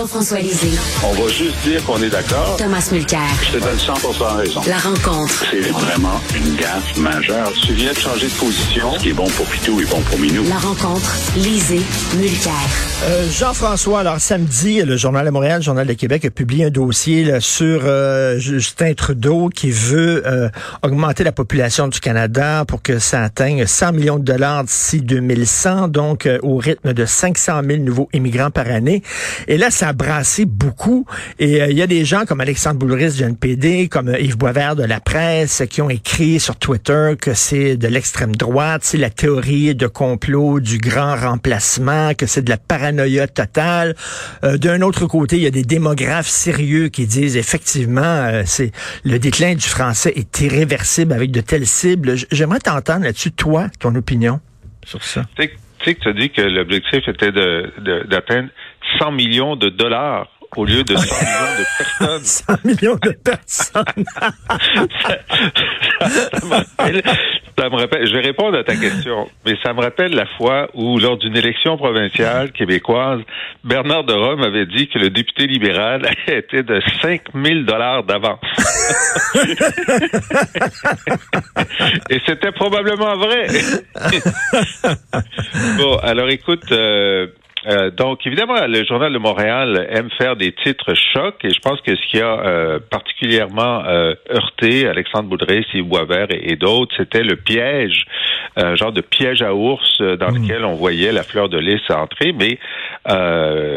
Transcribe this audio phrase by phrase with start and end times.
[0.00, 0.78] Jean-François Lisée.
[1.04, 2.56] On va juste dire qu'on est d'accord.
[2.56, 3.20] Thomas Mulcair.
[3.42, 3.92] Je te donne 100
[4.38, 4.62] raison.
[4.66, 5.44] La rencontre.
[5.50, 7.52] C'est vraiment une gaffe majeure.
[7.66, 8.94] Tu viens de changer de position.
[8.94, 10.42] Ce qui est bon pour Pitou est bon pour Minou.
[10.48, 11.14] La rencontre.
[11.36, 11.82] Lisée.
[12.16, 12.52] Mulcair.
[13.04, 16.70] Euh, Jean-François, alors samedi, le Journal de Montréal, le Journal de Québec a publié un
[16.70, 20.48] dossier là, sur euh, Justin Trudeau qui veut euh,
[20.82, 25.88] augmenter la population du Canada pour que ça atteigne 100 millions de dollars d'ici 2100,
[25.88, 29.02] donc euh, au rythme de 500 000 nouveaux immigrants par année.
[29.46, 31.06] Et là, ça brassé beaucoup.
[31.38, 34.76] Et euh, il y a des gens comme Alexandre Boulris du NPD, comme Yves Boisvert
[34.76, 39.10] de la presse, qui ont écrit sur Twitter que c'est de l'extrême droite, c'est la
[39.10, 43.94] théorie de complot du grand remplacement, que c'est de la paranoïa totale.
[44.44, 48.72] Euh, D'un autre côté, il y a des démographes sérieux qui disent effectivement, euh, c'est
[49.04, 52.14] le déclin du français est irréversible avec de telles cibles.
[52.30, 54.40] J'aimerais t'entendre là-dessus, toi, ton opinion
[54.84, 55.26] sur ça.
[55.36, 55.48] Tu
[55.84, 58.48] sais que tu as dit que l'objectif était d'atteindre
[58.98, 62.24] 100 millions de dollars au lieu de 100 millions de personnes.
[62.48, 64.04] 100 millions de personnes.
[65.02, 65.18] ça,
[66.32, 67.02] ça, me rappelle,
[67.56, 70.68] ça, me rappelle, je vais répondre à ta question, mais ça me rappelle la fois
[70.74, 73.20] où, lors d'une élection provinciale québécoise,
[73.64, 78.40] Bernard de Rome avait dit que le député libéral était de 5 000 dollars d'avance.
[82.10, 83.46] Et c'était probablement vrai.
[85.78, 87.28] bon, alors écoute, euh,
[87.66, 91.80] euh, donc, évidemment, le Journal de Montréal aime faire des titres chocs et je pense
[91.82, 96.94] que ce qui a euh, particulièrement euh, heurté Alexandre Boudré, Steve Boisvert et, et d'autres,
[96.96, 98.06] c'était le piège,
[98.56, 100.42] un genre de piège à ours dans mmh.
[100.42, 102.32] lequel on voyait la fleur de lys entrer.
[102.32, 102.58] Mais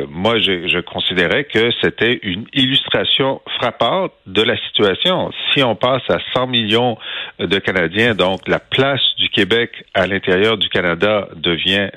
[0.10, 5.32] moi, je, je, considérais que c'était une illustration frappante de la situation.
[5.54, 6.98] Si on passe à 100 millions
[7.40, 11.90] de Canadiens, donc la place du Québec à l'intérieur du Canada devient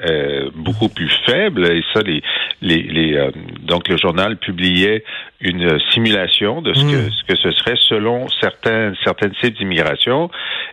[0.54, 2.22] beaucoup plus faible et ça, les,
[2.62, 3.30] les, les euh,
[3.62, 5.04] donc le journal publiait
[5.40, 7.10] une simulation de ce que Hmm.
[7.10, 10.30] ce que ce serait selon certains certaines cibles d'immigration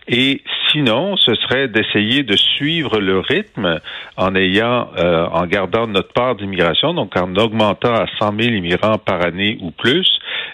[0.07, 0.41] et
[0.71, 3.79] sinon ce serait d'essayer de suivre le rythme
[4.15, 8.97] en ayant euh, en gardant notre part d'immigration donc en augmentant à 100 000 immigrants
[8.99, 10.07] par année ou plus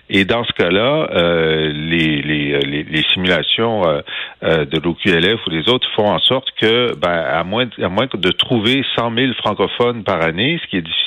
[0.09, 5.69] et dans ce cas-là euh, les, les, les, les simulations euh, de l'OQLF ou les
[5.69, 10.03] autres font en sorte que ben, à moins à moins de trouver 100 000 francophones
[10.03, 10.99] par année ce qui est difficile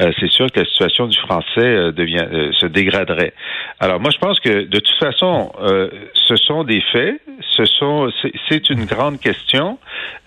[0.00, 3.34] euh, c'est sûr que la situation du français euh, devient euh, se dégraderait.
[3.78, 5.52] Alors moi je pense que de toute façon
[6.14, 7.20] ce sont des faits,
[7.56, 8.10] ce sont
[8.48, 9.78] c'est une grande question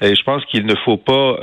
[0.02, 1.38] et je pense qu'il ne faut pas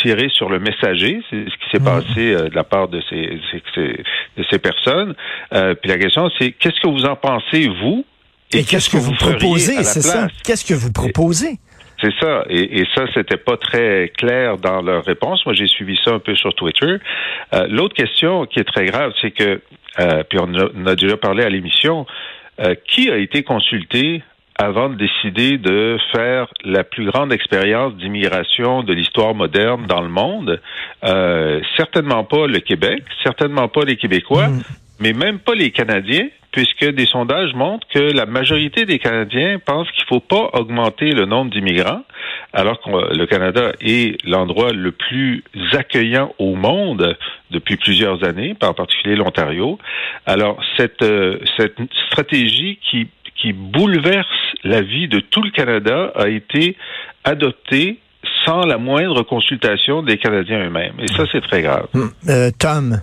[0.00, 1.84] tirer sur le messager, c'est ce qui s'est mmh.
[1.84, 3.38] passé de la part de ces,
[3.76, 5.14] de ces personnes.
[5.50, 8.04] puis la question c'est qu'est-ce que vous en pensez vous?
[8.54, 10.28] Et, et qu'est-ce que, vous proposez, c'est ça?
[10.44, 11.58] Qu'est-ce que vous proposez?
[12.02, 12.44] C'est ça.
[12.48, 15.44] Et, et ça, c'était pas très clair dans leur réponse.
[15.46, 16.96] Moi, j'ai suivi ça un peu sur Twitter.
[17.54, 19.60] Euh, L'autre question qui est très grave, c'est que,
[20.00, 22.06] euh, puis on a, on a, déjà parlé à l'émission,
[22.60, 24.22] euh, qui a été consulté
[24.58, 30.08] avant de décider de faire la plus grande expérience d'immigration de l'histoire moderne dans le
[30.08, 30.60] monde?
[31.04, 34.62] Euh, certainement pas le Québec, certainement pas les Québécois, mmh.
[35.00, 39.90] mais même pas les Canadiens puisque des sondages montrent que la majorité des Canadiens pensent
[39.92, 42.02] qu'il ne faut pas augmenter le nombre d'immigrants,
[42.52, 45.42] alors que le Canada est l'endroit le plus
[45.72, 47.16] accueillant au monde
[47.50, 49.78] depuis plusieurs années, en particulier l'Ontario.
[50.26, 53.08] Alors cette, euh, cette stratégie qui,
[53.40, 54.26] qui bouleverse
[54.62, 56.76] la vie de tout le Canada a été
[57.24, 57.98] adoptée
[58.44, 60.94] sans la moindre consultation des Canadiens eux-mêmes.
[61.00, 61.88] Et ça, c'est très grave.
[62.28, 63.00] Euh, Tom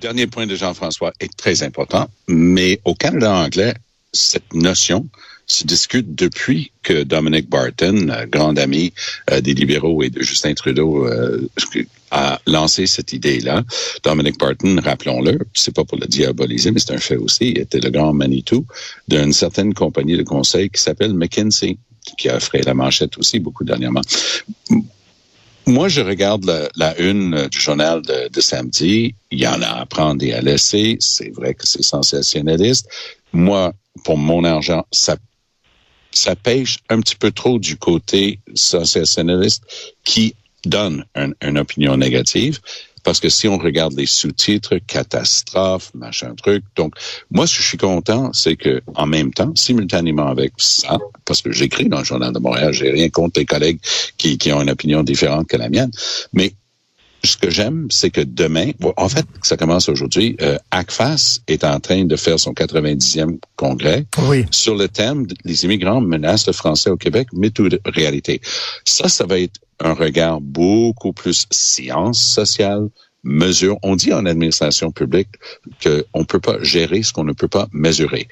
[0.00, 3.74] dernier point de Jean-François est très important, mais au Canada anglais,
[4.12, 5.08] cette notion
[5.46, 8.92] se discute depuis que Dominic Barton, grand ami
[9.30, 11.48] euh, des libéraux et de Justin Trudeau, euh,
[12.10, 13.64] a lancé cette idée-là.
[14.04, 17.90] Dominic Barton, rappelons-le, c'est pas pour le diaboliser, mais c'est un fait aussi, était le
[17.90, 18.66] grand Manitou
[19.08, 21.78] d'une certaine compagnie de conseil qui s'appelle McKinsey,
[22.18, 24.02] qui a offert la manchette aussi beaucoup dernièrement.
[25.68, 29.14] Moi, je regarde la, une du journal de, samedi.
[29.30, 30.96] Il y en a à prendre et à laisser.
[30.98, 32.88] C'est vrai que c'est sensationnaliste.
[33.34, 35.18] Moi, pour mon argent, ça,
[36.10, 39.62] ça pêche un petit peu trop du côté sensationnaliste
[40.04, 40.34] qui
[40.64, 42.60] donne un, une opinion négative.
[43.08, 46.62] Parce que si on regarde les sous-titres, catastrophe, machin truc.
[46.76, 46.92] Donc,
[47.30, 51.40] moi, ce que je suis content, c'est que, en même temps, simultanément avec ça, parce
[51.40, 53.78] que j'écris dans le Journal de Montréal, j'ai rien contre les collègues
[54.18, 55.90] qui, qui ont une opinion différente que la mienne,
[56.34, 56.52] mais
[57.24, 61.80] ce que j'aime, c'est que demain, en fait, ça commence aujourd'hui, euh, ACFAS est en
[61.80, 64.44] train de faire son 90e congrès oui.
[64.50, 68.42] sur le thème «Les immigrants menacent le français au Québec, mais toute réalité».
[68.84, 72.88] Ça, ça va être un regard beaucoup plus science sociale,
[73.24, 73.78] mesure.
[73.82, 75.28] On dit en administration publique
[75.82, 78.28] qu'on ne peut pas gérer ce qu'on ne peut pas mesurer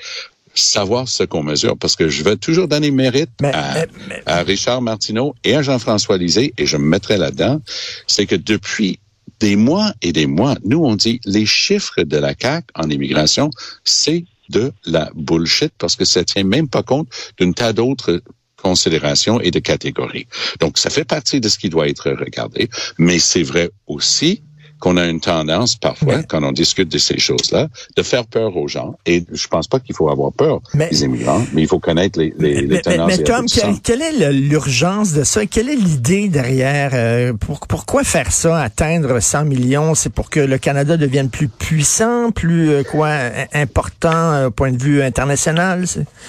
[0.58, 3.84] savoir ce qu'on mesure, parce que je vais toujours donner mérite à,
[4.24, 7.60] à, Richard Martineau et à Jean-François Lisée, et je me mettrai là-dedans,
[8.06, 8.98] c'est que depuis
[9.38, 13.50] des mois et des mois, nous, on dit les chiffres de la CAC en immigration,
[13.84, 18.22] c'est de la bullshit parce que ça tient même pas compte d'une tas d'autres
[18.62, 20.26] considérations et de catégories.
[20.60, 22.68] Donc, ça fait partie de ce qui doit être regardé,
[22.98, 24.42] mais c'est vrai aussi
[24.78, 28.68] qu'on a une tendance parfois, quand on discute de ces choses-là, de faire peur aux
[28.68, 28.96] gens.
[29.06, 32.34] Et je pense pas qu'il faut avoir peur des immigrants, mais il faut connaître les,
[32.38, 33.18] les, mais, tendances.
[33.18, 33.46] Mais, Tom,
[33.82, 35.46] quelle, est l'urgence de ça?
[35.46, 36.90] Quelle est l'idée derrière?
[36.94, 39.94] Euh, pourquoi faire ça, atteindre 100 millions?
[39.94, 43.10] C'est pour que le Canada devienne plus puissant, plus euh, quoi,
[43.52, 45.84] important euh, au point de vue international?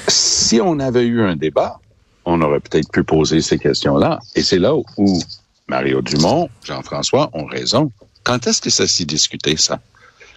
[0.07, 1.79] Si on avait eu un débat,
[2.27, 4.19] on aurait peut-être pu poser ces questions-là.
[4.35, 5.19] Et c'est là où
[5.67, 7.91] Mario Dumont, Jean-François ont raison.
[8.23, 9.79] Quand est-ce que ça s'est discuté, ça?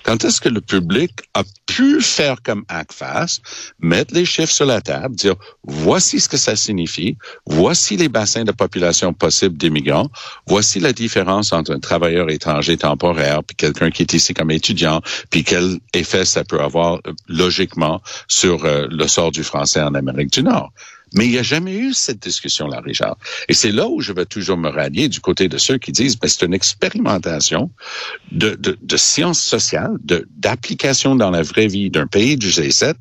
[0.02, 3.40] Quand est-ce que le public a pu faire comme ACFAS,
[3.80, 5.34] mettre les chiffres sur la table, dire
[5.64, 10.08] voici ce que ça signifie, voici les bassins de population possibles d'immigrants,
[10.46, 15.02] voici la différence entre un travailleur étranger temporaire puis quelqu'un qui est ici comme étudiant,
[15.28, 19.94] puis quel effet ça peut avoir euh, logiquement sur euh, le sort du français en
[19.94, 20.72] Amérique du Nord.
[21.14, 23.16] Mais il n'y a jamais eu cette discussion-là, Richard.
[23.48, 26.18] Et c'est là où je vais toujours me rallier du côté de ceux qui disent,
[26.18, 27.70] ben, c'est une expérimentation
[28.32, 29.96] de, de, de sciences sociales,
[30.36, 32.94] d'application dans la vraie vie d'un pays du G7,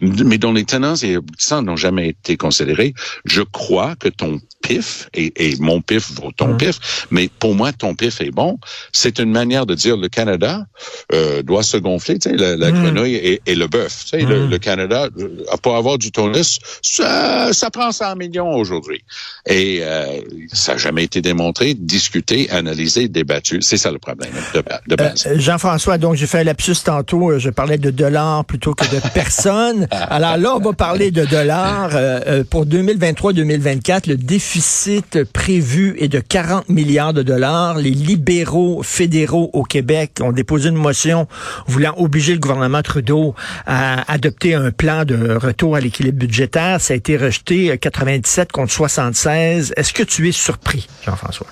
[0.00, 2.94] mais dont les tenants et aboutissants n'ont jamais été considérés.
[3.24, 6.56] Je crois que ton pif, et, et mon pif vaut ton mmh.
[6.56, 8.58] pif, mais pour moi, ton pif est bon.
[8.92, 10.64] C'est une manière de dire le Canada
[11.12, 12.82] euh, doit se gonfler, tu sais, la, la mmh.
[12.82, 14.04] grenouille et, et, le bœuf.
[14.04, 14.28] Tu sais, mmh.
[14.28, 19.04] le, le, Canada, euh, pour avoir du tonus, ça ça prend 100 millions aujourd'hui.
[19.46, 20.20] Et euh,
[20.52, 23.62] ça n'a jamais été démontré, discuté, analysé, débattu.
[23.62, 25.26] C'est ça le problème de, de base.
[25.26, 28.84] Euh, Jean-François, donc j'ai fait un lapsus tantôt, euh, je parlais de dollars plutôt que
[28.84, 29.86] de personnes.
[29.90, 31.90] Alors là, on va parler de dollars.
[31.94, 37.78] Euh, pour 2023-2024, le déficit prévu est de 40 milliards de dollars.
[37.78, 41.26] Les libéraux fédéraux au Québec ont déposé une motion
[41.66, 43.34] voulant obliger le gouvernement Trudeau
[43.66, 46.80] à adopter un plan de retour à l'équilibre budgétaire.
[46.80, 49.74] Ça a été rejeté 97 euh, contre 76.
[49.76, 51.46] Est-ce que tu es surpris, Jean-François?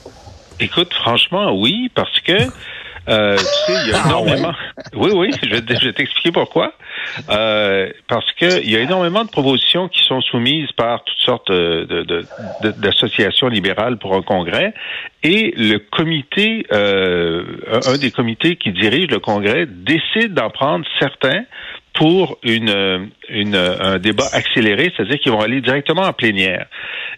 [0.59, 2.33] Écoute, franchement, oui, parce que
[3.09, 4.53] euh, tu sais, il y a ah énormément.
[4.95, 6.75] Oui, oui, je vais, t'expliquer pourquoi.
[7.31, 11.51] Euh, parce que il y a énormément de propositions qui sont soumises par toutes sortes
[12.79, 14.75] d'associations libérales pour un congrès,
[15.23, 21.45] et le comité, un des comités qui dirige le congrès, décide d'en prendre certains
[21.95, 26.67] pour une, une, un débat accéléré, c'est-à-dire qu'ils vont aller directement en plénière.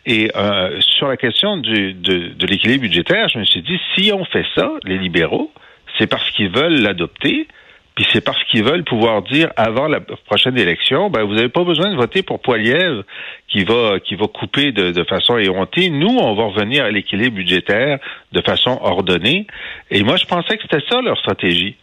[0.07, 4.13] Et euh, sur la question du, de, de l'équilibre budgétaire, je me suis dit, si
[4.13, 5.53] on fait ça, les libéraux,
[5.99, 7.47] c'est parce qu'ils veulent l'adopter,
[7.95, 11.63] puis c'est parce qu'ils veulent pouvoir dire avant la prochaine élection, ben vous n'avez pas
[11.63, 13.03] besoin de voter pour Poiliev
[13.49, 15.91] qui va qui va couper de, de façon éhontée.
[15.91, 17.99] Nous, on va revenir à l'équilibre budgétaire
[18.33, 19.47] de façon ordonnée.
[19.91, 21.77] Et moi, je pensais que c'était ça leur stratégie.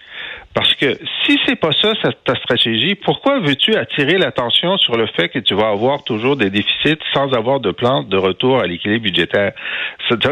[0.54, 1.94] Parce que si c'est pas ça,
[2.26, 6.50] ta stratégie, pourquoi veux-tu attirer l'attention sur le fait que tu vas avoir toujours des
[6.50, 9.54] déficits sans avoir de plan de retour à l'équilibre budgétaire?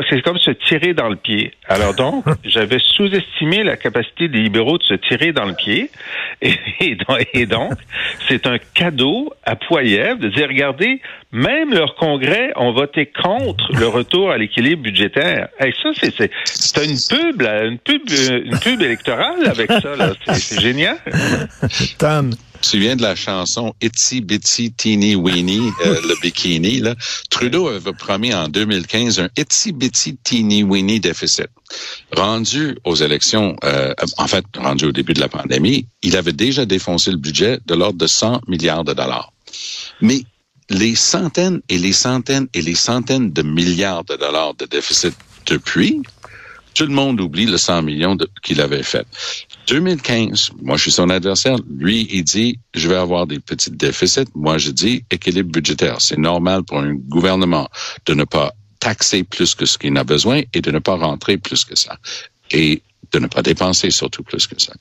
[0.09, 1.53] C'est comme se tirer dans le pied.
[1.67, 5.91] Alors donc, j'avais sous-estimé la capacité des libéraux de se tirer dans le pied.
[6.41, 7.73] Et, donc,
[8.27, 13.87] c'est un cadeau à Poiliev de dire, regardez, même leur congrès ont voté contre le
[13.87, 15.49] retour à l'équilibre budgétaire.
[15.63, 18.01] Et ça, c'est une pub, une pub,
[18.45, 19.95] une pub électorale avec ça.
[19.95, 20.13] Là.
[20.39, 20.97] C'est génial.
[21.97, 22.33] Tom.
[22.61, 26.79] Tu viens de la chanson Itsy Bitsy Teeny Weeny, euh, le bikini.
[26.79, 26.95] Là?
[27.29, 31.47] Trudeau avait promis en 2015 un Itsy Bitsy Teeny Weeny déficit.
[32.15, 36.65] Rendu aux élections, euh, en fait, rendu au début de la pandémie, il avait déjà
[36.65, 39.31] défoncé le budget de l'ordre de 100 milliards de dollars.
[40.01, 40.23] Mais
[40.69, 45.13] les centaines et les centaines et les centaines de milliards de dollars de déficit
[45.45, 46.01] depuis,
[46.77, 49.07] tout le monde oublie le 100 millions qu'il avait fait.
[49.67, 51.57] 2015, moi je suis son adversaire.
[51.75, 54.29] Lui, il dit, je vais avoir des petits déficits.
[54.35, 55.99] Moi, je dis équilibre budgétaire.
[55.99, 57.67] C'est normal pour un gouvernement
[58.05, 61.37] de ne pas taxer plus que ce qu'il n'a besoin et de ne pas rentrer
[61.37, 61.97] plus que ça.
[62.51, 64.73] Et de ne pas dépenser surtout plus que ça.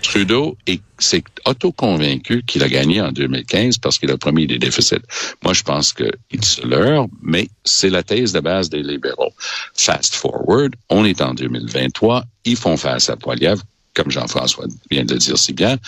[0.00, 0.56] Trudeau
[0.98, 5.02] s'est auto-convaincu qu'il a gagné en 2015 parce qu'il a promis des déficits.
[5.42, 9.32] Moi, je pense qu'il se leurre, mais c'est la thèse de base des libéraux.
[9.74, 13.62] Fast forward, on est en 2023, ils font face à Poiliev,
[13.94, 15.78] comme Jean-François vient de le dire si bien.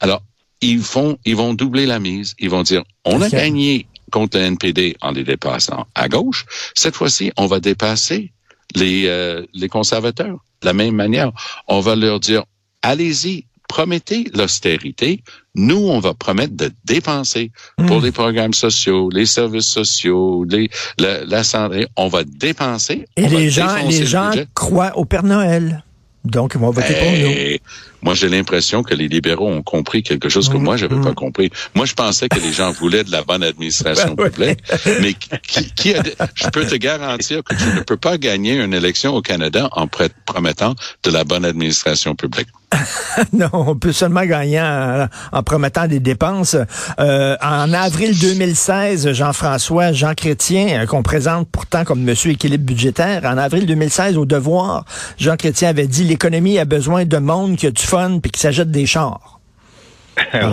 [0.00, 0.22] Alors,
[0.60, 2.34] ils font, ils vont doubler la mise.
[2.38, 6.46] Ils vont dire, on a gagné contre le NPD en les dépassant à gauche.
[6.74, 8.32] Cette fois-ci, on va dépasser
[8.74, 10.38] les, euh, les conservateurs.
[10.60, 11.32] De la même manière,
[11.66, 12.44] on va leur dire,
[12.82, 15.22] allez-y, promettez l'austérité.
[15.54, 17.52] Nous, on va promettre de dépenser
[17.88, 18.04] pour Mm.
[18.04, 21.86] les programmes sociaux, les services sociaux, les, la, la santé.
[21.96, 23.06] On va dépenser.
[23.16, 24.46] Et les gens, les le gens budget.
[24.54, 25.84] croient au Père Noël.
[26.24, 27.32] Donc, ils vont voter pour nous.
[27.34, 27.60] Eh,
[28.02, 30.62] moi, j'ai l'impression que les libéraux ont compris quelque chose que Mhm.
[30.62, 31.50] moi, j'avais pas compris.
[31.74, 34.60] Moi, je pensais que les gens voulaient de la bonne administration Ben publique.
[35.00, 36.02] Mais qui, qui a,
[36.34, 39.86] je peux te garantir que tu ne peux pas gagner une élection au Canada en
[40.26, 42.48] promettant de la bonne administration publique.
[43.32, 46.56] Non, on peut seulement gagner en, promettant des dépenses.
[46.98, 53.22] Euh, en avril 2016, Jean-François, Jean Chrétien, euh, qu'on présente pourtant comme Monsieur équilibre budgétaire,
[53.24, 54.84] en avril 2016, au devoir,
[55.18, 58.40] Jean Chrétien avait dit l'économie a besoin de monde qui a du fun puis qui
[58.40, 59.41] s'achète des chars.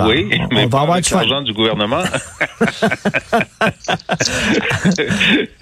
[0.07, 2.01] Oui, On mais va pas avoir avec l'argent du gouvernement.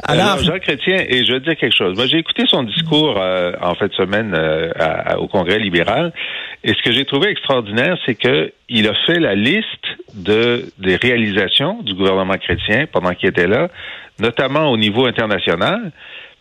[0.04, 1.96] Alors- Alors, Jean Chrétien, et je veux dire quelque chose.
[1.96, 6.14] Moi, j'ai écouté son discours euh, en fin de semaine euh, à- au Congrès libéral,
[6.64, 9.66] et ce que j'ai trouvé extraordinaire, c'est que il a fait la liste
[10.14, 13.70] de des réalisations du gouvernement chrétien pendant qu'il était là,
[14.20, 15.92] notamment au niveau international.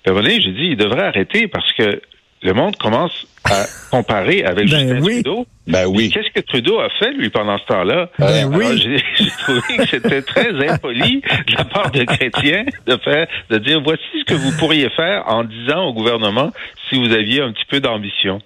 [0.02, 2.00] Puis à un moment donné, j'ai dit, il devrait arrêter parce que
[2.42, 5.22] le monde commence à comparer avec Ben Justin oui.
[5.22, 5.46] Trudeau.
[5.66, 6.10] Ben oui.
[6.10, 8.10] Qu'est-ce que Trudeau a fait, lui, pendant ce temps-là?
[8.18, 8.78] Ben Alors, oui.
[8.78, 13.58] J'ai j'ai trouvé que c'était très impoli de la part de chrétiens de faire, de
[13.58, 16.50] dire voici ce que vous pourriez faire en disant au gouvernement
[16.88, 18.40] si vous aviez un petit peu d'ambition.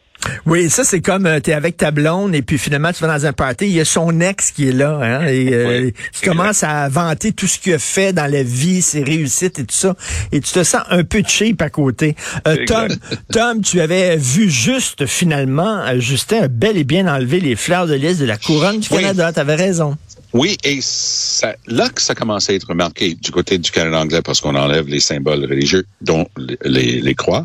[0.46, 3.26] Oui, ça c'est comme euh, t'es avec ta blonde et puis finalement tu vas dans
[3.26, 6.62] un party, il y a son ex qui est là, hein, et euh, qui commence
[6.62, 9.94] à vanter tout ce qu'il a fait dans la vie, ses réussites et tout ça,
[10.32, 12.16] et tu te sens un peu cheap à côté.
[12.46, 13.00] Euh, Tom, Exact.
[13.32, 17.94] Tom, tu avais vu juste finalement, Justin a bel et bien enlevé les fleurs de
[17.94, 19.00] lys de la couronne du Oui.
[19.00, 19.32] Canada.
[19.32, 19.96] T'avais raison.
[20.32, 24.22] Oui, et ça, là que ça commence à être remarqué du côté du Canada anglais
[24.22, 27.44] parce qu'on enlève les symboles religieux, dont les, les, croix.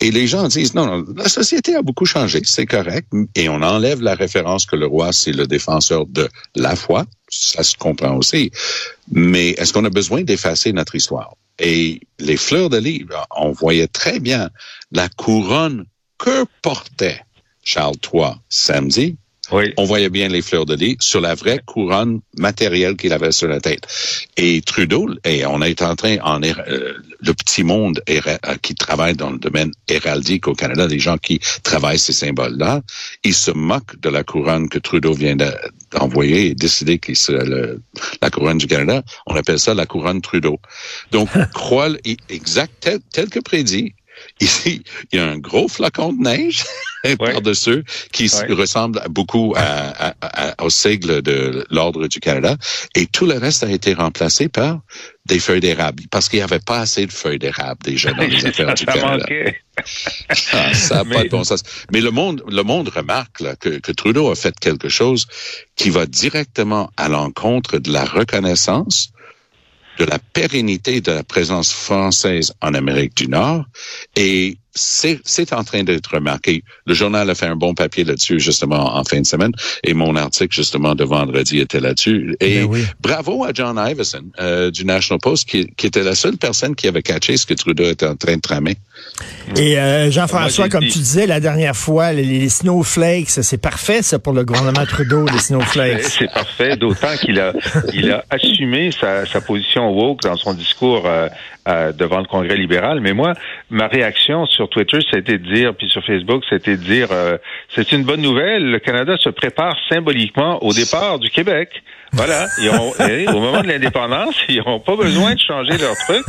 [0.00, 3.08] Et les gens disent, non, non, la société a beaucoup changé, c'est correct.
[3.34, 7.04] Et on enlève la référence que le roi, c'est le défenseur de la foi.
[7.28, 8.52] Ça se comprend aussi.
[9.10, 11.34] Mais est-ce qu'on a besoin d'effacer notre histoire?
[11.58, 13.04] Et les fleurs de lys,
[13.36, 14.50] on voyait très bien
[14.92, 15.84] la couronne
[16.18, 17.20] que portait
[17.64, 19.16] Charles III samedi
[19.52, 19.72] Oui.
[19.76, 23.48] on voyait bien les fleurs de lys sur la vraie couronne matérielle qu'il avait sur
[23.48, 23.86] la tête.
[24.36, 28.20] Et Trudeau, et on est en train, en, euh, le petit monde euh,
[28.62, 32.80] qui travaille dans le domaine héraldique au Canada, les gens qui travaillent ces symboles-là,
[33.24, 35.52] ils se moquent de la couronne que Trudeau vient de-
[35.92, 37.80] d'envoyer et décider qu'il serait le-
[38.22, 39.02] la couronne du Canada.
[39.26, 40.58] On appelle ça la couronne Trudeau.
[41.10, 41.90] Donc, croit,
[42.28, 43.94] exact, tel, tel que prédit,
[44.50, 44.82] Ici,
[45.12, 46.64] il y a un gros flacon de neige
[47.18, 48.54] par-dessus qui Ouais.
[48.54, 52.56] ressemble beaucoup à- à- à- au sigle de l'Ordre du Canada.
[52.94, 54.80] Et tout le reste a été remplacé par
[55.26, 58.44] des feuilles d'érable parce qu'il n'y avait pas assez de feuilles d'érable déjà dans les
[58.46, 59.16] affaires du ça Canada.
[59.18, 59.60] manquait.
[60.52, 61.62] Ah, ça n'a pas Mais- de bon sens.
[61.92, 65.26] Mais le monde, le monde remarque là, que, que Trudeau a fait quelque chose
[65.76, 69.10] qui va directement à l'encontre de la reconnaissance
[70.00, 73.66] de la pérennité de la présence française en Amérique du Nord
[74.16, 76.62] et c'est c'est en train d'être remarqué.
[76.86, 79.52] Le journal a fait un bon papier là-dessus justement en fin de semaine
[79.84, 82.36] et mon article justement de vendredi était là-dessus.
[82.40, 82.84] Et Ben oui.
[83.00, 86.86] bravo à John Iverson euh, du National Post qui, qui était la seule personne qui
[86.88, 88.76] avait catché ce que Trudeau était en train de tramer.
[89.56, 94.02] Et euh, Jean-François, comme dit- tu disais la dernière fois, les, les snowflakes, c'est parfait
[94.02, 96.02] ça pour le gouvernement Trudeau, les snowflakes.
[96.04, 97.52] c'est parfait, d'autant qu'il a,
[97.94, 101.28] il a assumé sa, sa position woke dans son discours euh,
[101.68, 103.00] euh, devant le Congrès libéral.
[103.00, 103.34] Mais moi,
[103.70, 107.38] ma réaction sur Twitter, c'était de dire, puis sur Facebook, c'était de dire, euh,
[107.74, 111.82] c'est une bonne nouvelle, le Canada se prépare symboliquement au départ du Québec.
[112.12, 115.96] Voilà, ils ont, eh, au moment de l'indépendance, ils n'auront pas besoin de changer leur
[115.96, 116.24] truc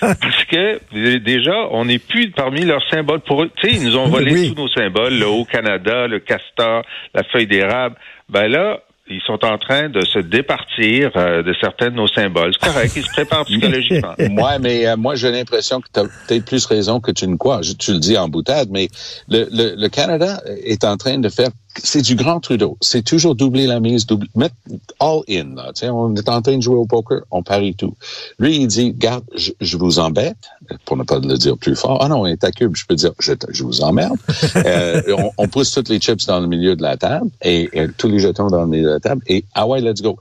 [0.00, 3.20] parce que euh, déjà, on n'est plus parmi leurs symboles.
[3.20, 4.54] Pour eux, tu sais, ils nous ont volé Oui.
[4.54, 6.82] tous nos symboles, le Haut-Canada, le castor,
[7.14, 7.96] la feuille d'érable.
[8.28, 12.52] Ben là, ils sont en train de se départir euh, de certains de nos symboles.
[12.58, 14.14] C'est correct, ils se préparent psychologiquement.
[14.30, 17.36] moi, mais euh, moi, j'ai l'impression que tu as peut-être plus raison que tu ne
[17.36, 17.60] crois.
[17.62, 18.88] Je- tu le dis en boutade, mais
[19.28, 21.50] le, le, le Canada est en train de faire.
[21.82, 22.78] C'est du grand Trudeau.
[22.80, 24.54] C'est toujours doubler la mise, doubler, mettre
[25.00, 25.54] all in.
[25.56, 27.96] Là, on est en train de jouer au poker, on parie tout.
[28.38, 30.36] Lui, il dit, garde, je, je vous embête,
[30.84, 31.98] pour ne pas le dire plus fort.
[32.00, 34.16] Ah non, on est à cube, je peux dire, je, je vous emmerde.
[34.66, 37.88] Euh, on, on pousse toutes les chips dans le milieu de la table et, et
[37.98, 40.18] tous les jetons dans le milieu de la table et ah ouais, let's go.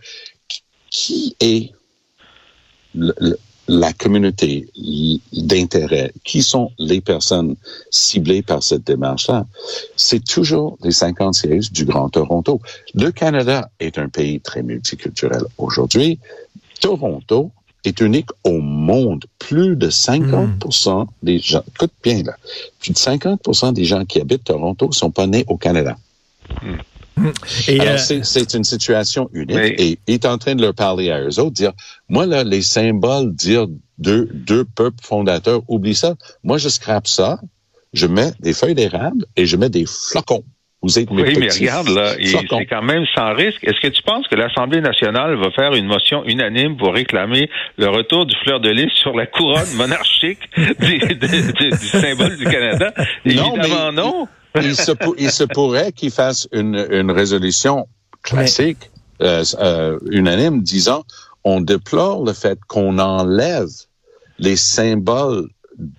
[0.47, 1.71] Qui- Qui est
[2.95, 4.67] le- le- la communauté
[5.31, 7.55] d'intérêt, qui sont les personnes
[7.89, 9.45] ciblées par cette démarche-là,
[9.95, 12.61] c'est toujours les 50 sièges du Grand Toronto.
[12.93, 16.19] Le Canada est un pays très multiculturel aujourd'hui.
[16.81, 17.51] Toronto
[17.85, 19.25] est unique au monde.
[19.39, 22.35] Plus de 50 des gens, écoute bien là,
[22.79, 25.97] plus de 50% des gens qui habitent Toronto sont pas nés au Canada.
[27.67, 30.61] Et, Alors, euh, c'est- c'est une situation unique Mais- et il est en train de
[30.61, 31.71] leur parler à eux autres, dire,
[32.09, 33.67] moi, là, les symboles, dire
[33.99, 36.15] deux, deux peuples fondateurs, oublie ça.
[36.43, 37.39] Moi, je scrape ça,
[37.93, 40.43] je mets des feuilles d'érable et je mets des flocons.
[40.81, 43.63] Vous êtes mes Oui, mais petits regarde, là, c'est quand même sans risque.
[43.63, 47.87] Est-ce que tu penses que l'Assemblée nationale va faire une motion unanime pour réclamer le
[47.87, 52.43] retour du fleur de lys sur la couronne monarchique du, de- de- du symbole du
[52.43, 52.91] Canada?
[52.97, 53.05] Non,
[53.55, 54.27] Évidemment, mais- non.
[54.61, 57.87] Il, se, pour- il se pourrait qu'il fasse une, une résolution
[58.21, 58.91] classique,
[59.21, 61.03] euh, euh, unanime, disant
[61.43, 63.69] on déplore le fait qu'on enlève
[64.39, 65.49] les symboles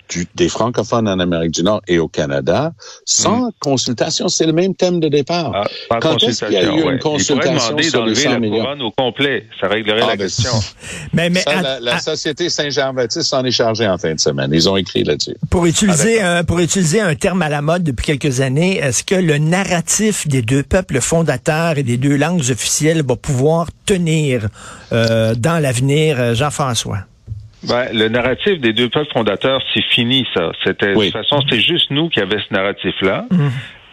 [0.09, 2.73] du- des francophones en Amérique du Nord et au Canada
[3.05, 4.29] sans consultation.
[4.29, 5.53] C'est le même thème de départ.
[5.55, 8.31] Ah, pas Quand est-ce qu'il y a eu une consultation Il sur les d'enlever 100
[8.31, 8.63] la millions?
[8.63, 9.47] couronne au complet.
[9.61, 10.53] Ça réglerait Ah, la ben, question.
[11.13, 14.21] mais mais Ça, à- la, la à- Société Saint-Jean-Baptiste s'en est chargée en fin de
[14.21, 14.51] semaine.
[14.53, 15.35] Ils ont écrit là-dessus.
[15.51, 19.03] pour utiliser Ah, un, pour utiliser un terme à la mode depuis quelques années, est-ce
[19.05, 24.49] que le narratif des deux peuples fondateurs et des deux langues officielles va pouvoir tenir
[24.93, 26.99] euh, dans l'avenir, euh, Jean-François?
[27.69, 30.53] Ben, le narratif des deux peuples fondateurs, c'est fini, ça.
[30.65, 31.09] C'était, Oui.
[31.09, 33.27] De toute façon, c'est juste nous qui avions ce narratif-là.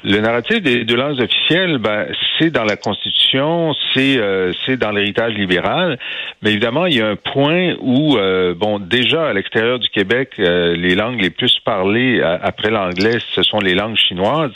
[0.03, 2.07] Le narratif des deux langues officielles, ben,
[2.39, 5.99] c'est dans la Constitution, c'est euh, c'est dans l'héritage libéral.
[6.41, 10.31] Mais évidemment, il y a un point où, euh, bon, déjà à l'extérieur du Québec,
[10.39, 14.53] euh, les langues les plus parlées euh, après l'anglais, ce sont les langues chinoises.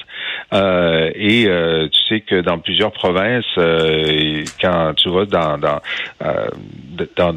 [0.51, 5.79] Euh, et euh, tu sais que dans plusieurs provinces, euh, quand tu vas dans dans,
[7.17, 7.35] dans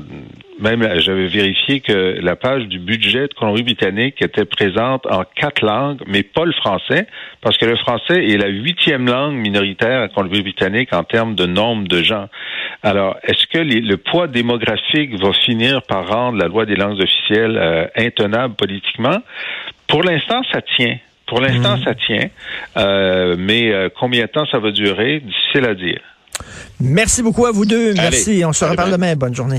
[0.61, 6.00] même j'avais vérifié que la page du budget de Colombie-Britannique était présente en quatre langues,
[6.06, 7.06] mais pas le français,
[7.40, 11.87] parce que le français est la huitième langue minoritaire à Colombie-Britannique en termes de nombre
[11.87, 12.28] de gens.
[12.82, 17.00] Alors, est-ce que les- le poids démographique va finir par rendre la loi des langues
[17.00, 19.18] officielles euh, intenable politiquement?
[19.87, 20.99] Pour l'instant, ça tient.
[21.26, 22.28] Pour l'instant, ça tient.
[22.78, 25.20] Euh, mais euh, combien de temps ça va durer?
[25.20, 26.00] Difficile à dire.
[26.81, 27.94] Merci beaucoup à vous deux.
[27.94, 28.42] Merci.
[28.44, 29.16] On se reparle demain.
[29.16, 29.46] Bonne journée.